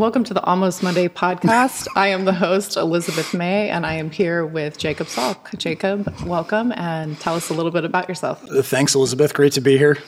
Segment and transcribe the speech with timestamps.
[0.00, 1.86] Welcome to the Almost Monday podcast.
[1.94, 5.54] I am the host, Elizabeth May, and I am here with Jacob Salk.
[5.58, 8.42] Jacob, welcome and tell us a little bit about yourself.
[8.48, 9.34] Thanks, Elizabeth.
[9.34, 9.98] Great to be here.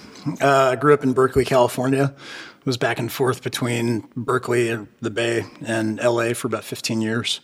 [0.41, 2.15] Uh, I grew up in Berkeley, California.
[2.65, 7.43] Was back and forth between Berkeley, the Bay, and LA for about 15 years.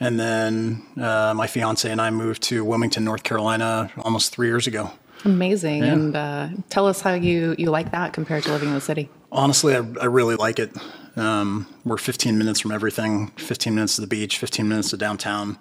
[0.00, 4.66] And then uh, my fiance and I moved to Wilmington, North Carolina almost three years
[4.66, 4.92] ago.
[5.24, 5.82] Amazing.
[5.82, 5.92] Yeah.
[5.92, 9.08] And uh, tell us how you, you like that compared to living in the city.
[9.30, 10.76] Honestly, I, I really like it.
[11.16, 15.58] Um, we're 15 minutes from everything 15 minutes to the beach, 15 minutes to downtown.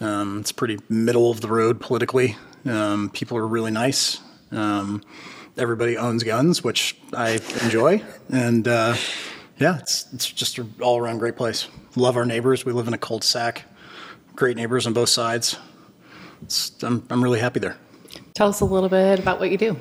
[0.00, 2.36] Um, it's pretty middle of the road politically.
[2.64, 4.20] Um, people are really nice.
[4.50, 5.02] Um,
[5.56, 8.02] everybody owns guns, which I enjoy.
[8.30, 8.96] And uh,
[9.58, 11.68] yeah, it's, it's just an all around great place.
[11.94, 12.64] Love our neighbors.
[12.64, 13.64] We live in a cul de sac.
[14.34, 15.58] Great neighbors on both sides.
[16.82, 17.76] I'm, I'm really happy there.
[18.36, 19.78] Tell us a little bit about what you do.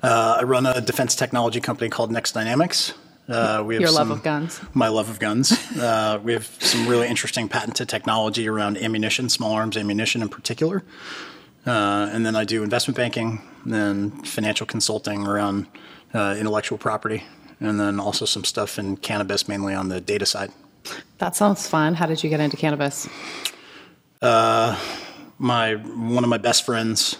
[0.00, 2.94] Uh, I run a defense technology company called Next Dynamics.
[3.28, 4.60] Uh, we have Your some, love of guns.
[4.74, 5.50] My love of guns.
[5.76, 10.84] Uh, we have some really interesting patented technology around ammunition, small arms ammunition in particular.
[11.66, 15.66] Uh, and then I do investment banking, and financial consulting around
[16.14, 17.24] uh, intellectual property,
[17.58, 20.52] and then also some stuff in cannabis, mainly on the data side.
[21.18, 21.94] That sounds fun.
[21.94, 23.08] How did you get into cannabis?
[24.20, 24.78] Uh,
[25.38, 27.18] my one of my best friends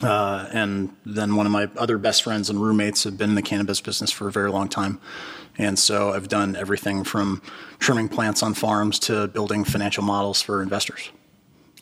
[0.00, 3.42] uh, and then one of my other best friends and roommates have been in the
[3.42, 5.00] cannabis business for a very long time.
[5.56, 7.42] And so I've done everything from
[7.80, 11.10] trimming plants on farms to building financial models for investors.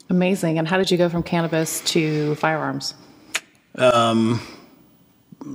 [0.09, 0.59] Amazing.
[0.59, 2.95] And how did you go from cannabis to firearms?
[3.75, 4.41] Um,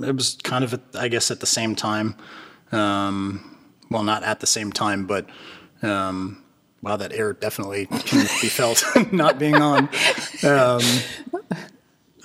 [0.02, 2.16] it was kind of, I guess, at the same time.
[2.70, 3.58] Um,
[3.90, 5.26] well, not at the same time, but
[5.82, 6.42] um,
[6.80, 9.88] wow, that air definitely can be felt not being on.
[10.44, 10.80] Um,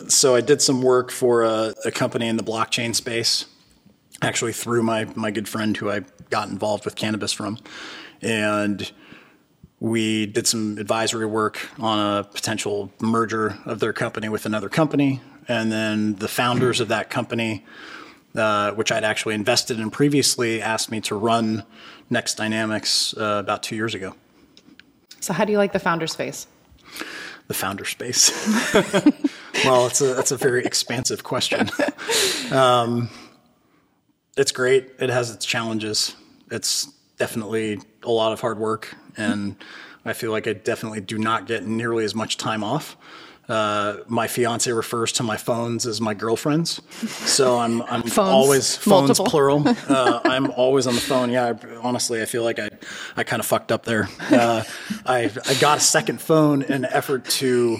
[0.07, 3.45] so I did some work for a, a, company in the blockchain space,
[4.21, 7.57] actually through my my good friend who I got involved with cannabis from,
[8.21, 8.91] and
[9.79, 15.21] we did some advisory work on a potential merger of their company with another company,
[15.47, 17.65] and then the founders of that company.
[18.35, 21.63] Uh, which I'd actually invested in previously, asked me to run
[22.11, 24.13] Next Dynamics uh, about two years ago.
[25.21, 26.45] So, how do you like the founder space?
[27.47, 28.29] The founder space.
[29.65, 31.69] well, it's a that's a very expansive question.
[32.51, 33.09] Um,
[34.37, 34.91] it's great.
[34.99, 36.15] It has its challenges.
[36.51, 36.85] It's
[37.17, 39.55] definitely a lot of hard work, and
[40.05, 42.95] I feel like I definitely do not get nearly as much time off.
[43.49, 46.81] Uh, my fiance refers to my phones as my girlfriends,
[47.25, 49.25] so I'm I'm phones, always phones multiple.
[49.25, 49.63] plural.
[49.87, 51.29] Uh, I'm always on the phone.
[51.31, 52.69] Yeah, I, honestly, I feel like I
[53.15, 54.09] I kind of fucked up there.
[54.29, 54.63] Uh,
[55.05, 57.77] I I got a second phone in an effort to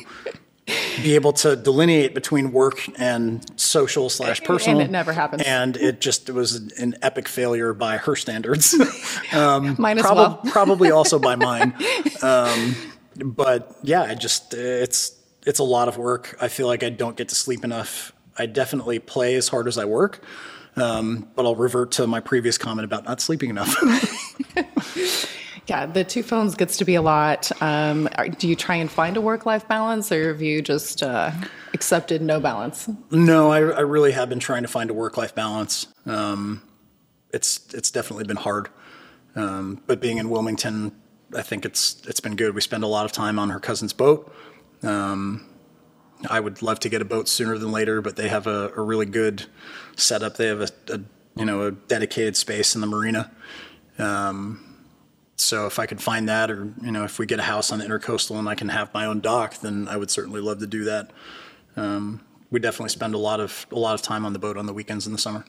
[1.03, 4.80] be able to delineate between work and social slash personal.
[4.80, 5.44] And it never happens.
[5.44, 8.74] And it just it was an epic failure by her standards.
[9.34, 10.41] um, mine as prob- well.
[10.52, 11.74] probably also by mine.
[12.24, 12.75] Um,
[13.16, 15.16] but yeah, I just it's
[15.46, 16.35] it's a lot of work.
[16.41, 18.12] I feel like I don't get to sleep enough.
[18.38, 20.24] I definitely play as hard as I work.
[20.75, 23.75] Um, but I'll revert to my previous comment about not sleeping enough.
[25.67, 27.51] Yeah, the two phones gets to be a lot.
[27.61, 28.07] Um,
[28.38, 31.31] do you try and find a work life balance, or have you just uh,
[31.73, 32.89] accepted no balance?
[33.11, 35.88] No, I, I, really have been trying to find a work life balance.
[36.05, 36.63] Um,
[37.33, 38.69] it's it's definitely been hard,
[39.35, 40.95] um, but being in Wilmington,
[41.35, 42.55] I think it's it's been good.
[42.55, 44.34] We spend a lot of time on her cousin's boat.
[44.84, 45.49] Um,
[46.29, 48.81] I would love to get a boat sooner than later, but they have a, a
[48.81, 49.45] really good
[49.97, 50.38] setup.
[50.38, 51.01] They have a, a,
[51.35, 53.31] you know a dedicated space in the marina.
[53.99, 54.66] Um,
[55.38, 57.80] so if I could find that, or you know, if we get a house on
[57.80, 60.68] the intercoastal and I can have my own dock, then I would certainly love to
[60.68, 61.12] do that.
[61.75, 64.66] Um, we definitely spend a lot of a lot of time on the boat on
[64.66, 65.46] the weekends in the summer.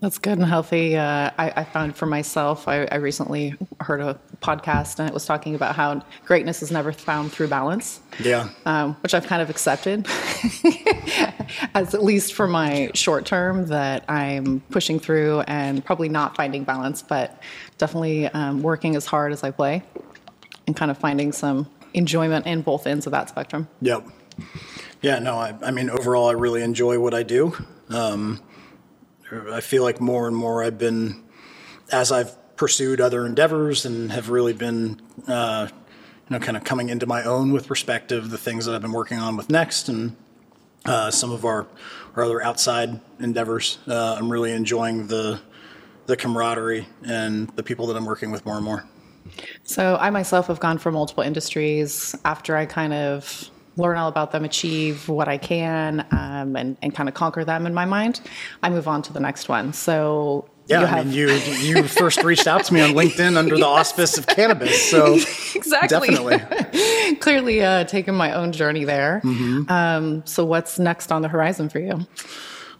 [0.00, 0.96] That's good and healthy.
[0.96, 5.24] Uh, I, I, found for myself, I, I, recently heard a podcast and it was
[5.24, 8.00] talking about how greatness is never found through balance.
[8.22, 8.50] Yeah.
[8.66, 10.06] Um, which I've kind of accepted,
[11.74, 16.64] as at least for my short term, that I'm pushing through and probably not finding
[16.64, 17.42] balance, but
[17.78, 19.82] definitely um, working as hard as I play
[20.66, 23.66] and kind of finding some enjoyment in both ends of that spectrum.
[23.80, 24.06] Yep.
[25.00, 27.56] Yeah, no, I, I mean, overall, I really enjoy what I do.
[27.88, 28.42] Um,
[29.30, 31.24] I feel like more and more I've been,
[31.90, 36.88] as I've pursued other endeavors and have really been, uh, you know, kind of coming
[36.88, 40.16] into my own with perspective, the things that I've been working on with Next and
[40.84, 41.66] uh, some of our,
[42.14, 43.78] our other outside endeavors.
[43.86, 45.40] Uh, I'm really enjoying the
[46.06, 48.84] the camaraderie and the people that I'm working with more and more.
[49.64, 54.32] So I myself have gone for multiple industries after I kind of learn all about
[54.32, 58.20] them, achieve what I can, um, and, and kind of conquer them in my mind,
[58.62, 59.72] I move on to the next one.
[59.72, 63.36] So Yeah, you I have mean, you you first reached out to me on LinkedIn
[63.36, 65.14] under the auspice of cannabis, so
[65.54, 67.14] exactly definitely.
[67.20, 69.20] clearly uh, taken my own journey there.
[69.24, 69.70] Mm-hmm.
[69.70, 72.06] Um, so what's next on the horizon for you?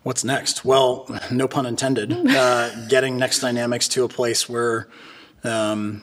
[0.02, 0.64] What's next?
[0.64, 2.12] Well, no pun intended.
[2.12, 4.88] Uh, getting Next Dynamics to a place where,
[5.42, 6.02] um,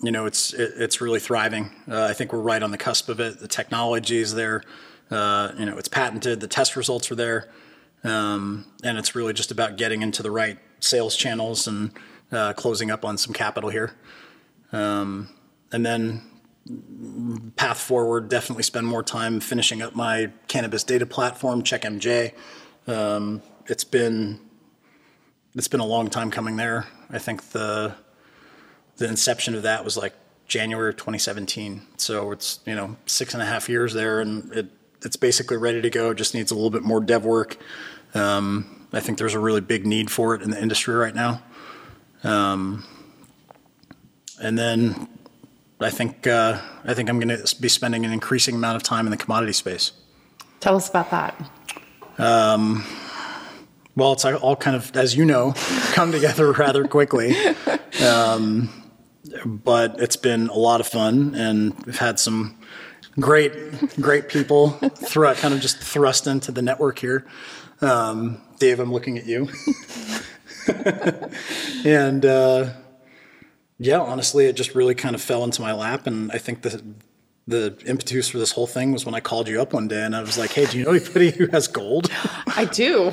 [0.00, 1.70] you know, it's it, it's really thriving.
[1.88, 3.38] Uh, I think we're right on the cusp of it.
[3.38, 4.62] The technology is there.
[5.10, 6.40] Uh, you know, it's patented.
[6.40, 7.48] The test results are there,
[8.04, 11.92] um, and it's really just about getting into the right sales channels and
[12.32, 13.94] uh, closing up on some capital here.
[14.72, 15.28] Um,
[15.72, 16.22] and then
[17.56, 22.32] path forward, definitely spend more time finishing up my cannabis data platform, CheckMJ.
[22.86, 24.40] Um, it's been
[25.54, 26.86] it's been a long time coming there.
[27.10, 27.94] I think the
[28.96, 30.14] the inception of that was like
[30.46, 31.82] January of 2017.
[31.96, 34.66] So it's you know six and a half years there, and it
[35.02, 36.10] it's basically ready to go.
[36.10, 37.56] It Just needs a little bit more dev work.
[38.14, 41.42] Um, I think there's a really big need for it in the industry right now.
[42.24, 42.84] Um,
[44.40, 45.08] and then
[45.80, 49.06] I think uh, I think I'm going to be spending an increasing amount of time
[49.06, 49.92] in the commodity space.
[50.60, 51.50] Tell us about that.
[53.94, 55.52] Well, it's all kind of, as you know,
[55.92, 57.34] come together rather quickly.
[57.96, 58.68] Um,
[59.44, 62.58] but it's been a lot of fun, and we've had some
[63.18, 63.52] great,
[64.00, 67.26] great people throughout, kind of just thrust into the network here.
[67.80, 69.48] Um, Dave, I'm looking at you.
[71.84, 72.70] and uh,
[73.78, 76.82] yeah, honestly, it just really kind of fell into my lap, and I think the
[77.48, 80.16] the impetus for this whole thing was when I called you up one day, and
[80.16, 82.10] I was like, "Hey, do you know anybody who has gold?"
[82.46, 83.12] I do.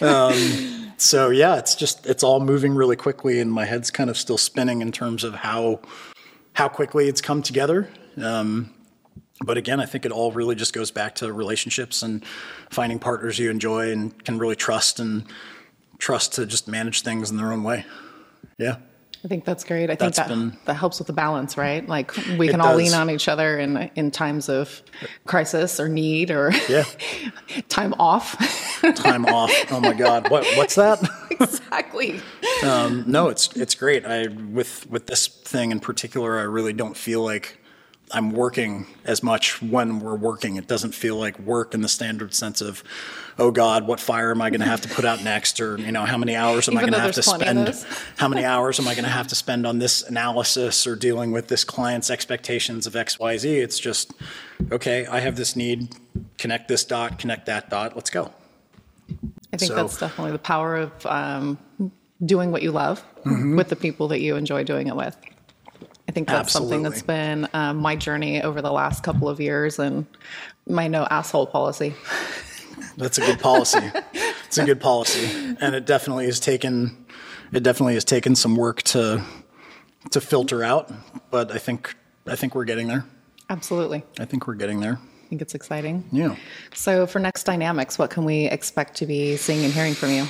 [1.04, 4.38] so yeah, it's just it's all moving really quickly, and my head's kind of still
[4.38, 5.82] spinning in terms of how
[6.54, 7.90] how quickly it's come together.
[8.16, 8.72] Um,
[9.44, 12.24] but again, I think it all really just goes back to relationships and
[12.70, 15.26] finding partners you enjoy and can really trust and
[15.98, 17.84] trust to just manage things in their own way.
[18.56, 18.76] Yeah.
[19.24, 19.88] I think that's great.
[19.88, 21.88] I think that, been- that helps with the balance, right?
[21.88, 22.76] Like we can all does.
[22.76, 24.82] lean on each other in in times of
[25.24, 26.84] crisis or need or Yeah.
[27.68, 28.36] time off.
[28.96, 29.50] Time off.
[29.72, 30.30] Oh my God.
[30.30, 31.00] What what's that?
[31.30, 32.20] exactly.
[32.64, 34.04] Um, no, it's it's great.
[34.04, 37.58] I with with this thing in particular, I really don't feel like
[38.10, 40.56] I'm working as much when we're working.
[40.56, 42.84] It doesn't feel like work in the standard sense of,
[43.38, 45.90] oh God, what fire am I going to have to put out next, or you
[45.90, 47.98] know, how many hours am I going to have to there's plenty of spend?
[48.18, 51.32] How many hours am I going to have to spend on this analysis or dealing
[51.32, 53.48] with this client's expectations of X, Y, Z?
[53.58, 54.12] It's just,
[54.70, 55.94] okay, I have this need.
[56.38, 57.18] Connect this dot.
[57.18, 57.96] Connect that dot.
[57.96, 58.30] Let's go.
[59.52, 61.58] I think So- that's definitely the power of um,
[62.24, 63.56] doing what you love Mm-hmm.
[63.56, 65.16] with the people that you enjoy doing it with.
[66.14, 69.80] I think that's something that's been um, my journey over the last couple of years
[69.80, 70.06] and
[70.64, 71.92] my no asshole policy.
[72.96, 73.80] That's a good policy.
[74.46, 77.04] it's a good policy, and it definitely has taken
[77.52, 79.24] it definitely has taken some work to
[80.12, 80.92] to filter out.
[81.32, 81.96] But I think
[82.28, 83.04] I think we're getting there.
[83.50, 84.04] Absolutely.
[84.20, 85.00] I think we're getting there.
[85.00, 86.04] I think it's exciting.
[86.12, 86.36] Yeah.
[86.74, 90.26] So, for Next Dynamics, what can we expect to be seeing and hearing from you?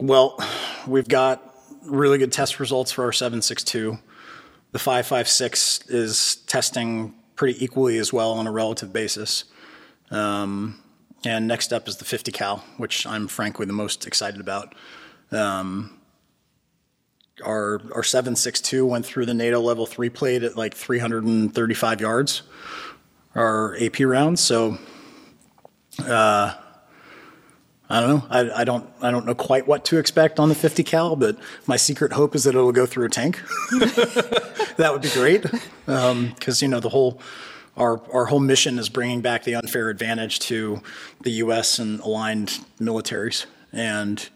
[0.00, 0.42] Well,
[0.86, 1.54] we've got
[1.84, 3.98] really good test results for our 762.
[4.72, 9.44] The 556 is testing pretty equally as well on a relative basis.
[10.10, 10.82] Um,
[11.24, 14.74] and next up is the 50 cal, which I'm frankly the most excited about.
[15.32, 15.98] Um,
[17.44, 22.42] our our 762 went through the NATO level three plate at like 335 yards,
[23.34, 24.40] our AP rounds.
[24.40, 24.78] So
[27.88, 28.26] I don't know.
[28.30, 28.88] I, I don't.
[29.00, 32.34] I don't know quite what to expect on the 50 cal, but my secret hope
[32.34, 33.40] is that it'll go through a tank.
[33.70, 35.44] that would be great,
[35.84, 37.20] because you know the whole
[37.76, 40.82] our our whole mission is bringing back the unfair advantage to
[41.22, 41.78] the U.S.
[41.78, 44.28] and aligned militaries, and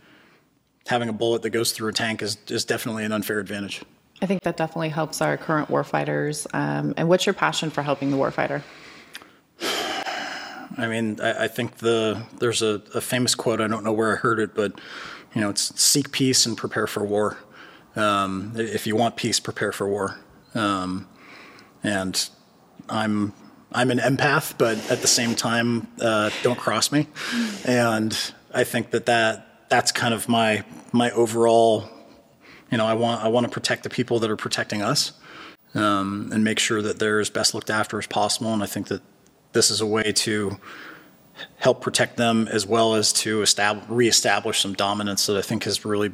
[0.87, 3.83] having a bullet that goes through a tank is is definitely an unfair advantage.
[4.23, 6.47] I think that definitely helps our current warfighters.
[6.55, 8.63] Um, and what's your passion for helping the warfighter?
[10.77, 13.61] I mean, I, I think the there's a, a famous quote.
[13.61, 14.81] I don't know where I heard it, but
[15.35, 17.39] you know, it's seek peace and prepare for war.
[17.97, 20.19] Um, if you want peace, prepare for war.
[20.55, 21.09] Um,
[21.83, 22.29] and
[22.89, 23.33] I'm
[23.73, 27.07] I'm an empath, but at the same time, uh, don't cross me.
[27.65, 28.17] And
[28.53, 31.89] I think that, that that's kind of my my overall.
[32.71, 35.13] You know, I want I want to protect the people that are protecting us,
[35.75, 38.53] um, and make sure that they're as best looked after as possible.
[38.53, 39.03] And I think that
[39.53, 40.59] this is a way to
[41.57, 45.85] help protect them as well as to establish, reestablish some dominance that I think has
[45.85, 46.13] really,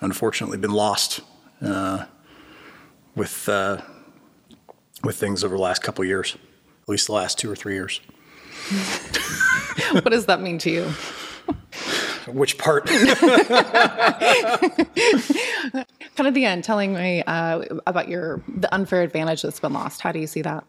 [0.00, 1.20] unfortunately, been lost
[1.60, 2.04] uh,
[3.14, 3.80] with uh,
[5.02, 6.36] with things over the last couple of years,
[6.82, 8.00] at least the last two or three years.
[9.92, 10.84] what does that mean to you?
[12.26, 12.86] Which part?
[12.86, 13.06] kind
[16.26, 20.00] of the end, telling me uh, about your the unfair advantage that's been lost.
[20.00, 20.64] How do you see that?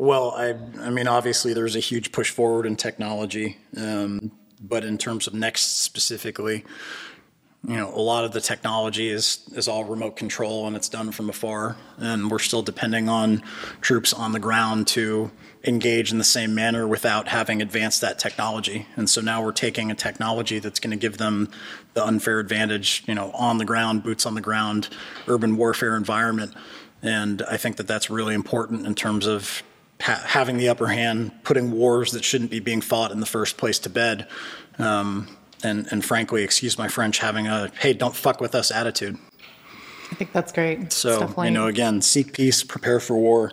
[0.00, 4.96] Well, I, I mean, obviously, there's a huge push forward in technology, um, but in
[4.96, 6.64] terms of Next specifically,
[7.68, 11.12] you know, a lot of the technology is is all remote control and it's done
[11.12, 13.42] from afar, and we're still depending on
[13.82, 15.30] troops on the ground to
[15.64, 18.86] engage in the same manner without having advanced that technology.
[18.96, 21.50] And so now we're taking a technology that's going to give them
[21.92, 24.88] the unfair advantage, you know, on the ground, boots on the ground,
[25.28, 26.54] urban warfare environment.
[27.02, 29.62] And I think that that's really important in terms of
[30.00, 33.56] ha- having the upper hand, putting wars that shouldn't be being fought in the first
[33.56, 34.28] place to bed.
[34.78, 39.18] Um, and, and frankly, excuse my French, having a hey, don't fuck with us attitude.
[40.10, 40.92] I think that's great.
[40.92, 43.52] So, you know, again, seek peace, prepare for war.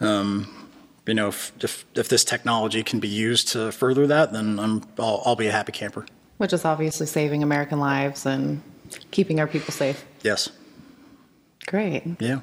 [0.00, 0.68] Um,
[1.06, 4.82] you know, if, if, if, this technology can be used to further that, then I'm,
[4.98, 6.06] I'll, I'll be a happy camper.
[6.38, 8.62] Which is obviously saving American lives and
[9.10, 10.04] keeping our people safe.
[10.22, 10.50] Yes.
[11.66, 12.02] Great.
[12.20, 12.40] Yeah.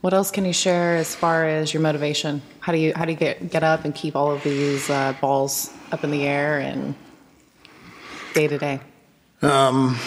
[0.00, 2.42] What else can you share as far as your motivation?
[2.60, 5.14] How do you how do you get get up and keep all of these uh,
[5.20, 6.94] balls up in the air and
[8.34, 8.80] day to day?
[9.42, 9.98] Um,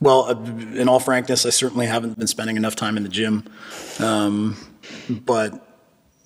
[0.00, 0.34] well, uh,
[0.74, 3.44] in all frankness, I certainly haven't been spending enough time in the gym.
[3.98, 4.56] Um,
[5.08, 5.66] but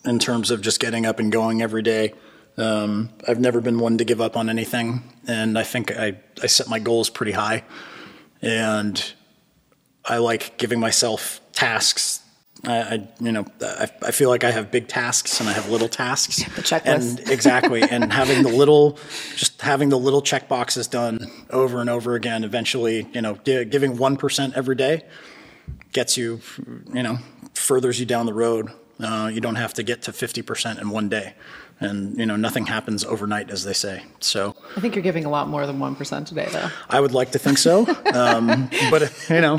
[0.04, 2.14] in terms of just getting up and going every day,
[2.56, 6.46] um, I've never been one to give up on anything, and I think I, I
[6.46, 7.64] set my goals pretty high,
[8.40, 9.12] and
[10.04, 12.20] I like giving myself tasks
[12.64, 15.68] I, I, you know, I, I, feel like I have big tasks and I have
[15.70, 16.36] little tasks.
[16.36, 17.18] The checklist.
[17.20, 17.82] And exactly.
[17.82, 18.98] and having the little,
[19.36, 23.96] just having the little check boxes done over and over again, eventually, you know, giving
[23.96, 25.04] 1% every day
[25.92, 26.40] gets you,
[26.92, 27.18] you know,
[27.54, 28.70] furthers you down the road.
[28.98, 31.34] Uh, you don't have to get to 50% in one day.
[31.78, 34.02] And, you know, nothing happens overnight, as they say.
[34.20, 36.70] So I think you're giving a lot more than 1% today, though.
[36.88, 37.86] I would like to think so.
[38.14, 39.58] Um, but, you know,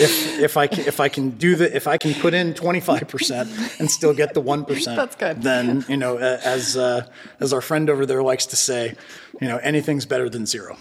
[0.00, 2.80] if if I can, if I can do the if I can put in twenty
[2.80, 5.42] five percent and still get the one percent, that's good.
[5.42, 7.06] Then you know, as uh,
[7.40, 8.94] as our friend over there likes to say,
[9.40, 10.76] you know, anything's better than zero.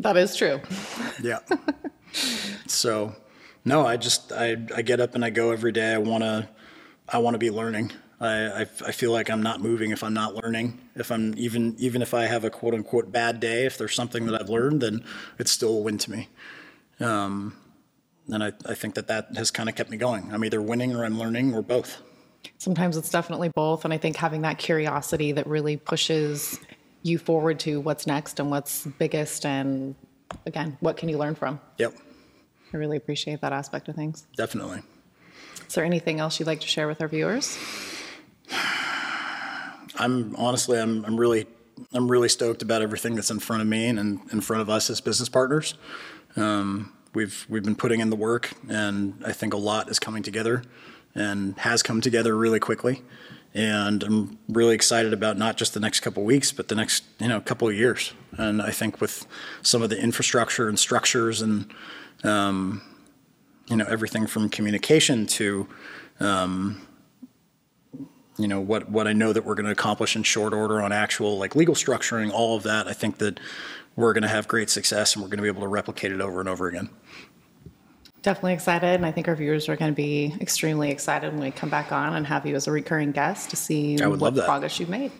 [0.00, 0.60] That is true.
[1.22, 1.40] Yeah.
[2.66, 3.14] so,
[3.64, 5.92] no, I just I I get up and I go every day.
[5.94, 6.48] I want to
[7.08, 7.92] I want to be learning.
[8.20, 10.80] I, I, I feel like I'm not moving if I'm not learning.
[10.96, 14.26] If I'm even even if I have a quote unquote bad day, if there's something
[14.26, 15.04] that I've learned, then
[15.38, 16.28] it's still a win to me.
[17.00, 17.56] Um,
[18.28, 20.32] and I, I think that that has kind of kept me going.
[20.32, 22.02] I'm either winning or I'm learning or both.
[22.58, 23.84] Sometimes it's definitely both.
[23.84, 26.60] And I think having that curiosity that really pushes
[27.02, 29.46] you forward to what's next and what's biggest.
[29.46, 29.94] And
[30.46, 31.60] again, what can you learn from?
[31.78, 31.94] Yep.
[32.72, 34.26] I really appreciate that aspect of things.
[34.36, 34.82] Definitely.
[35.66, 37.58] Is there anything else you'd like to share with our viewers?
[39.96, 41.46] I'm honestly, I'm, I'm really,
[41.92, 44.70] I'm really stoked about everything that's in front of me and in in front of
[44.70, 45.74] us as business partners.
[46.36, 50.22] Um, we've we've been putting in the work, and I think a lot is coming
[50.22, 50.62] together,
[51.16, 53.02] and has come together really quickly.
[53.54, 57.26] And I'm really excited about not just the next couple weeks, but the next you
[57.26, 58.12] know couple of years.
[58.36, 59.26] And I think with
[59.62, 61.74] some of the infrastructure and structures and
[62.22, 62.82] um,
[63.66, 65.66] you know everything from communication to
[66.20, 66.86] um,
[68.38, 70.92] you know what what I know that we're going to accomplish in short order on
[70.92, 72.86] actual like legal structuring, all of that.
[72.86, 73.40] I think that
[73.98, 76.20] we're going to have great success and we're going to be able to replicate it
[76.20, 76.88] over and over again.
[78.22, 81.50] Definitely excited, and I think our viewers are going to be extremely excited when we
[81.50, 84.88] come back on and have you as a recurring guest to see what progress you've
[84.88, 85.10] made.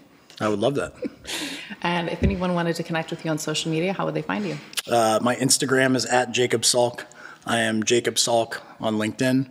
[0.41, 0.95] I would love that.
[1.83, 4.47] and if anyone wanted to connect with you on social media, how would they find
[4.47, 4.57] you?
[4.89, 7.03] Uh, my Instagram is at Jacob Salk.
[7.47, 9.49] I am Jacob Salk on LinkedIn,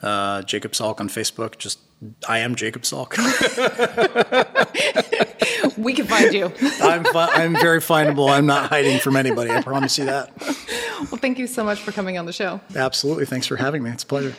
[0.00, 1.58] uh, Jacob Salk on Facebook.
[1.58, 1.78] Just
[2.28, 3.16] I am Jacob Salk.
[5.76, 6.46] we can find you.
[6.82, 8.30] I'm fi- I'm very findable.
[8.30, 9.50] I'm not hiding from anybody.
[9.50, 10.30] I promise you that.
[11.10, 12.60] Well, thank you so much for coming on the show.
[12.74, 13.26] Absolutely.
[13.26, 13.90] Thanks for having me.
[13.90, 14.34] It's a pleasure.